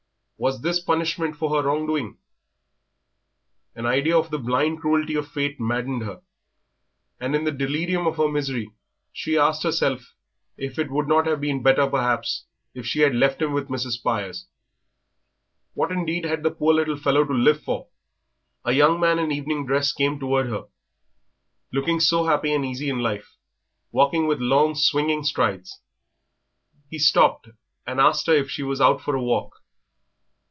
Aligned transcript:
Was 0.43 0.63
this 0.63 0.79
punishment 0.79 1.35
for 1.35 1.51
her 1.51 1.67
wrong 1.69 1.85
doing? 1.85 2.17
An 3.75 3.85
idea 3.85 4.17
of 4.17 4.31
the 4.31 4.39
blind 4.39 4.79
cruelty 4.81 5.13
of 5.13 5.27
fate 5.27 5.59
maddened 5.59 6.01
her, 6.01 6.23
and 7.19 7.35
in 7.35 7.43
the 7.43 7.51
delirium 7.51 8.07
of 8.07 8.17
her 8.17 8.27
misery 8.27 8.71
she 9.13 9.37
asked 9.37 9.61
herself 9.61 10.15
if 10.57 10.79
it 10.79 10.89
would 10.89 11.07
not 11.07 11.27
have 11.27 11.39
been 11.41 11.61
better, 11.61 11.85
perhaps, 11.87 12.45
if 12.73 12.87
she 12.87 13.01
had 13.01 13.13
left 13.13 13.39
him 13.39 13.53
with 13.53 13.67
Mrs. 13.67 13.91
Spires. 13.91 14.47
What 15.75 15.91
indeed 15.91 16.25
had 16.25 16.41
the 16.41 16.49
poor 16.49 16.73
little 16.73 16.97
fellow 16.97 17.23
to 17.23 17.33
live 17.33 17.61
for? 17.61 17.89
A 18.65 18.71
young 18.71 18.99
man 18.99 19.19
in 19.19 19.31
evening 19.31 19.67
dress 19.67 19.93
came 19.93 20.19
towards 20.19 20.49
her, 20.49 20.63
looking 21.71 21.99
so 21.99 22.23
happy 22.25 22.51
and 22.51 22.65
easy 22.65 22.89
in 22.89 22.97
life, 22.97 23.35
walking 23.91 24.25
with 24.25 24.39
long, 24.41 24.73
swinging 24.73 25.23
strides. 25.23 25.81
He 26.89 26.97
stopped 26.97 27.49
and 27.85 28.01
asked 28.01 28.25
her 28.25 28.33
if 28.33 28.49
she 28.49 28.63
was 28.63 28.81
out 28.81 29.01
for 29.01 29.13
a 29.15 29.21
walk. 29.21 29.57